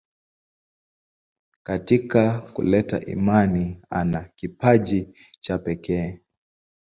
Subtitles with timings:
[1.63, 6.21] Katika kuleta amani ana kipaji cha pekee.